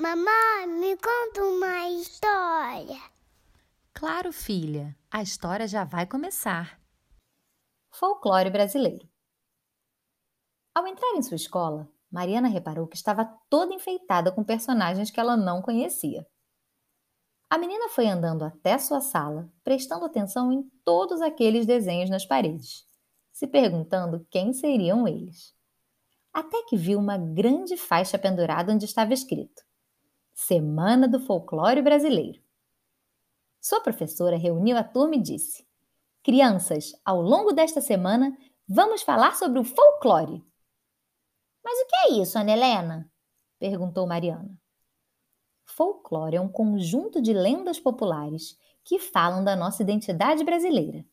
Mamãe, 0.00 0.66
me 0.66 0.96
conta 0.96 1.44
uma 1.44 1.90
história. 1.90 2.98
Claro, 3.92 4.32
filha, 4.32 4.96
a 5.10 5.20
história 5.20 5.68
já 5.68 5.84
vai 5.84 6.06
começar. 6.06 6.80
Folclore 7.90 8.48
brasileiro. 8.48 9.06
Ao 10.74 10.86
entrar 10.86 11.10
em 11.16 11.22
sua 11.22 11.34
escola, 11.34 11.86
Mariana 12.10 12.48
reparou 12.48 12.86
que 12.86 12.96
estava 12.96 13.26
toda 13.50 13.74
enfeitada 13.74 14.32
com 14.32 14.42
personagens 14.42 15.10
que 15.10 15.20
ela 15.20 15.36
não 15.36 15.60
conhecia. 15.60 16.26
A 17.50 17.58
menina 17.58 17.90
foi 17.90 18.06
andando 18.06 18.42
até 18.42 18.78
sua 18.78 19.02
sala, 19.02 19.52
prestando 19.62 20.06
atenção 20.06 20.50
em 20.50 20.62
todos 20.82 21.20
aqueles 21.20 21.66
desenhos 21.66 22.08
nas 22.08 22.24
paredes, 22.24 22.86
se 23.30 23.46
perguntando 23.46 24.26
quem 24.30 24.54
seriam 24.54 25.06
eles 25.06 25.54
até 26.32 26.62
que 26.62 26.76
viu 26.76 26.98
uma 26.98 27.18
grande 27.18 27.76
faixa 27.76 28.18
pendurada 28.18 28.72
onde 28.72 28.84
estava 28.84 29.12
escrito: 29.12 29.62
Semana 30.42 31.06
do 31.06 31.20
Folclore 31.20 31.82
Brasileiro. 31.82 32.42
Sua 33.60 33.78
professora 33.78 34.38
reuniu 34.38 34.74
a 34.78 34.82
turma 34.82 35.16
e 35.16 35.22
disse: 35.22 35.68
Crianças, 36.22 36.94
ao 37.04 37.20
longo 37.20 37.52
desta 37.52 37.82
semana 37.82 38.34
vamos 38.66 39.02
falar 39.02 39.36
sobre 39.36 39.58
o 39.58 39.64
folclore. 39.64 40.42
Mas 41.62 41.78
o 41.80 41.86
que 41.86 41.96
é 41.96 42.22
isso, 42.22 42.38
Ana 42.38 42.52
Helena? 42.52 43.12
perguntou 43.58 44.06
Mariana. 44.06 44.58
Folclore 45.66 46.36
é 46.36 46.40
um 46.40 46.48
conjunto 46.48 47.20
de 47.20 47.34
lendas 47.34 47.78
populares 47.78 48.58
que 48.82 48.98
falam 48.98 49.44
da 49.44 49.54
nossa 49.54 49.82
identidade 49.82 50.42
brasileira. 50.42 51.04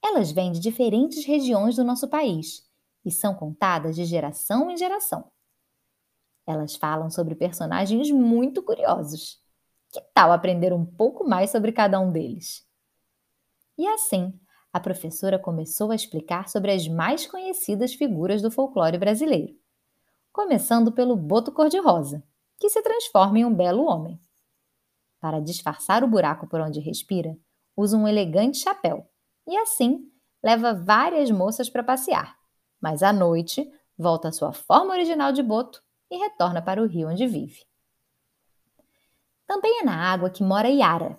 Elas 0.00 0.30
vêm 0.30 0.52
de 0.52 0.60
diferentes 0.60 1.26
regiões 1.26 1.74
do 1.74 1.82
nosso 1.82 2.08
país 2.08 2.64
e 3.04 3.10
são 3.10 3.34
contadas 3.34 3.96
de 3.96 4.04
geração 4.04 4.70
em 4.70 4.76
geração. 4.76 5.28
Elas 6.50 6.76
falam 6.76 7.10
sobre 7.10 7.34
personagens 7.34 8.10
muito 8.10 8.62
curiosos. 8.62 9.40
Que 9.92 10.00
tal 10.14 10.32
aprender 10.32 10.72
um 10.72 10.84
pouco 10.84 11.28
mais 11.28 11.50
sobre 11.50 11.72
cada 11.72 12.00
um 12.00 12.10
deles? 12.10 12.66
E 13.76 13.86
assim, 13.86 14.38
a 14.72 14.80
professora 14.80 15.38
começou 15.38 15.90
a 15.90 15.94
explicar 15.94 16.48
sobre 16.48 16.72
as 16.72 16.86
mais 16.88 17.26
conhecidas 17.26 17.94
figuras 17.94 18.42
do 18.42 18.50
folclore 18.50 18.98
brasileiro, 18.98 19.54
começando 20.32 20.92
pelo 20.92 21.16
Boto 21.16 21.52
Cor-de-Rosa, 21.52 22.22
que 22.58 22.68
se 22.68 22.82
transforma 22.82 23.38
em 23.38 23.44
um 23.44 23.54
belo 23.54 23.84
homem. 23.84 24.20
Para 25.20 25.40
disfarçar 25.40 26.02
o 26.04 26.08
buraco 26.08 26.46
por 26.46 26.60
onde 26.60 26.80
respira, 26.80 27.36
usa 27.76 27.96
um 27.96 28.06
elegante 28.06 28.58
chapéu 28.58 29.08
e 29.46 29.56
assim 29.56 30.10
leva 30.42 30.72
várias 30.74 31.30
moças 31.30 31.68
para 31.68 31.82
passear 31.82 32.40
mas 32.80 33.02
à 33.02 33.12
noite 33.12 33.70
volta 33.98 34.28
à 34.28 34.32
sua 34.32 34.52
forma 34.52 34.94
original 34.94 35.32
de 35.32 35.42
boto 35.42 35.82
e 36.10 36.16
retorna 36.16 36.60
para 36.60 36.82
o 36.82 36.86
rio 36.86 37.08
onde 37.08 37.26
vive. 37.26 37.64
Também 39.46 39.80
é 39.80 39.84
na 39.84 39.96
água 39.96 40.30
que 40.30 40.42
mora 40.42 40.68
Yara. 40.68 41.18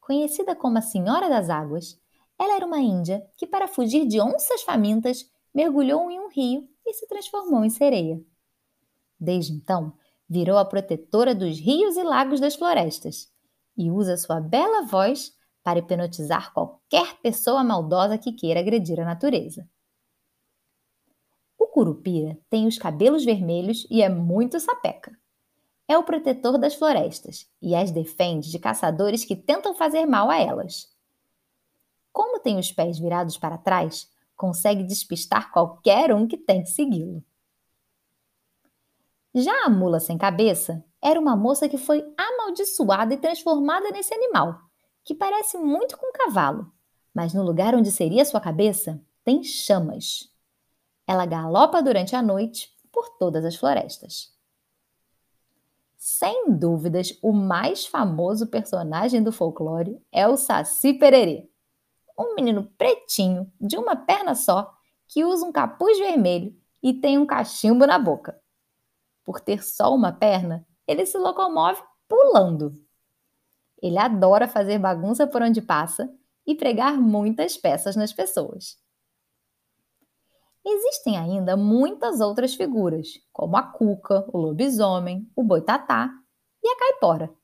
Conhecida 0.00 0.56
como 0.56 0.78
a 0.78 0.82
Senhora 0.82 1.28
das 1.28 1.48
Águas, 1.48 2.00
ela 2.38 2.56
era 2.56 2.66
uma 2.66 2.80
índia 2.80 3.24
que, 3.36 3.46
para 3.46 3.68
fugir 3.68 4.06
de 4.06 4.20
onças 4.20 4.62
famintas, 4.62 5.30
mergulhou 5.54 6.10
em 6.10 6.18
um 6.18 6.28
rio 6.28 6.68
e 6.84 6.92
se 6.94 7.06
transformou 7.06 7.64
em 7.64 7.70
sereia. 7.70 8.20
Desde 9.18 9.52
então, 9.52 9.92
virou 10.28 10.58
a 10.58 10.64
protetora 10.64 11.34
dos 11.34 11.58
rios 11.58 11.96
e 11.96 12.02
lagos 12.02 12.40
das 12.40 12.54
florestas 12.54 13.30
e 13.76 13.90
usa 13.90 14.16
sua 14.16 14.40
bela 14.40 14.82
voz 14.82 15.32
para 15.62 15.78
hipnotizar 15.78 16.52
qualquer 16.52 17.20
pessoa 17.20 17.62
maldosa 17.62 18.18
que 18.18 18.32
queira 18.32 18.60
agredir 18.60 18.98
a 19.00 19.04
natureza 19.04 19.68
curupira 21.72 22.38
tem 22.50 22.66
os 22.66 22.76
cabelos 22.76 23.24
vermelhos 23.24 23.86
e 23.90 24.02
é 24.02 24.08
muito 24.10 24.60
sapeca. 24.60 25.18
É 25.88 25.96
o 25.96 26.04
protetor 26.04 26.58
das 26.58 26.74
florestas 26.74 27.50
e 27.62 27.74
as 27.74 27.90
defende 27.90 28.50
de 28.50 28.58
caçadores 28.58 29.24
que 29.24 29.34
tentam 29.34 29.74
fazer 29.74 30.04
mal 30.04 30.30
a 30.30 30.38
elas. 30.38 30.94
Como 32.12 32.38
tem 32.40 32.58
os 32.58 32.70
pés 32.70 32.98
virados 32.98 33.38
para 33.38 33.56
trás, 33.56 34.06
consegue 34.36 34.82
despistar 34.82 35.50
qualquer 35.50 36.14
um 36.14 36.28
que 36.28 36.36
tente 36.36 36.70
segui-lo. 36.70 37.24
Já 39.34 39.64
a 39.64 39.70
mula 39.70 39.98
sem 39.98 40.18
cabeça 40.18 40.84
era 41.00 41.18
uma 41.18 41.34
moça 41.34 41.70
que 41.70 41.78
foi 41.78 42.04
amaldiçoada 42.18 43.14
e 43.14 43.16
transformada 43.16 43.90
nesse 43.90 44.12
animal, 44.12 44.60
que 45.02 45.14
parece 45.14 45.56
muito 45.56 45.96
com 45.96 46.06
um 46.06 46.12
cavalo, 46.12 46.70
mas 47.14 47.32
no 47.32 47.42
lugar 47.42 47.74
onde 47.74 47.90
seria 47.90 48.26
sua 48.26 48.42
cabeça 48.42 49.00
tem 49.24 49.42
chamas. 49.42 50.31
Ela 51.06 51.26
galopa 51.26 51.82
durante 51.82 52.14
a 52.14 52.22
noite 52.22 52.70
por 52.90 53.16
todas 53.18 53.44
as 53.44 53.56
florestas. 53.56 54.32
Sem 55.96 56.52
dúvidas, 56.52 57.16
o 57.22 57.32
mais 57.32 57.86
famoso 57.86 58.48
personagem 58.48 59.22
do 59.22 59.30
folclore 59.30 60.00
é 60.10 60.26
o 60.26 60.36
Saci 60.36 60.94
Pererê, 60.94 61.48
um 62.18 62.34
menino 62.34 62.64
pretinho, 62.76 63.50
de 63.60 63.76
uma 63.76 63.96
perna 63.96 64.34
só, 64.34 64.72
que 65.06 65.24
usa 65.24 65.46
um 65.46 65.52
capuz 65.52 65.98
vermelho 65.98 66.56
e 66.82 66.92
tem 66.92 67.18
um 67.18 67.26
cachimbo 67.26 67.86
na 67.86 67.98
boca. 67.98 68.40
Por 69.24 69.40
ter 69.40 69.62
só 69.62 69.94
uma 69.94 70.12
perna, 70.12 70.66
ele 70.86 71.06
se 71.06 71.16
locomove 71.16 71.82
pulando. 72.08 72.74
Ele 73.80 73.98
adora 73.98 74.48
fazer 74.48 74.78
bagunça 74.78 75.26
por 75.26 75.42
onde 75.42 75.62
passa 75.62 76.12
e 76.46 76.54
pregar 76.54 76.96
muitas 76.98 77.56
peças 77.56 77.94
nas 77.94 78.12
pessoas. 78.12 78.81
Existem 80.64 81.16
ainda 81.16 81.56
muitas 81.56 82.20
outras 82.20 82.54
figuras, 82.54 83.08
como 83.32 83.56
a 83.56 83.62
cuca, 83.62 84.24
o 84.32 84.38
lobisomem, 84.38 85.28
o 85.34 85.42
boitatá 85.42 86.08
e 86.62 86.68
a 86.68 86.78
caipora. 86.78 87.34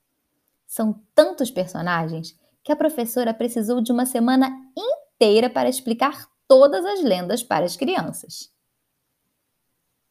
São 0.65 1.03
tantos 1.13 1.51
personagens 1.51 2.37
que 2.63 2.71
a 2.71 2.75
professora 2.75 3.33
precisou 3.33 3.81
de 3.81 3.91
uma 3.91 4.05
semana 4.05 4.49
inteira 4.77 5.49
para 5.49 5.67
explicar 5.67 6.29
todas 6.47 6.85
as 6.85 7.03
lendas 7.03 7.43
para 7.43 7.65
as 7.65 7.75
crianças. 7.75 8.51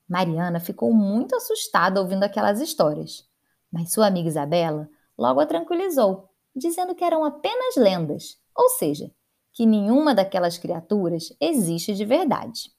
Mariana 0.08 0.60
ficou 0.60 0.92
muito 0.92 1.34
assustada 1.34 2.00
ouvindo 2.00 2.24
aquelas 2.24 2.60
histórias, 2.60 3.26
mas 3.70 3.92
sua 3.92 4.06
amiga 4.06 4.28
Isabela 4.28 4.88
logo 5.16 5.40
a 5.40 5.46
tranquilizou, 5.46 6.28
dizendo 6.54 6.94
que 6.94 7.04
eram 7.04 7.24
apenas 7.24 7.76
lendas, 7.76 8.38
ou 8.54 8.68
seja, 8.70 9.10
que 9.52 9.66
nenhuma 9.66 10.14
daquelas 10.14 10.56
criaturas 10.56 11.34
existe 11.40 11.94
de 11.94 12.04
verdade. 12.04 12.72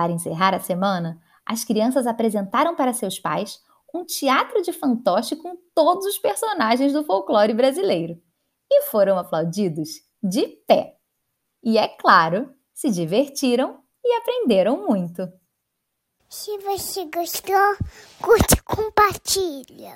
Para 0.00 0.12
encerrar 0.12 0.54
a 0.54 0.60
semana, 0.60 1.20
as 1.44 1.62
crianças 1.62 2.06
apresentaram 2.06 2.74
para 2.74 2.94
seus 2.94 3.18
pais 3.18 3.60
um 3.94 4.02
teatro 4.02 4.62
de 4.62 4.72
fantoche 4.72 5.36
com 5.36 5.58
todos 5.74 6.06
os 6.06 6.16
personagens 6.16 6.94
do 6.94 7.04
folclore 7.04 7.52
brasileiro 7.52 8.18
e 8.72 8.84
foram 8.84 9.18
aplaudidos 9.18 9.90
de 10.22 10.46
pé. 10.66 10.96
E 11.62 11.76
é 11.76 11.86
claro, 11.86 12.50
se 12.72 12.88
divertiram 12.88 13.78
e 14.02 14.16
aprenderam 14.16 14.86
muito. 14.86 15.30
Se 16.30 16.56
você 16.60 17.04
gostou, 17.14 17.76
curte 18.22 18.54
e 18.54 18.62
compartilha. 18.62 19.88